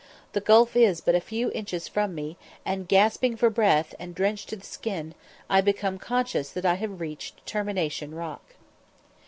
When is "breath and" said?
3.51-4.15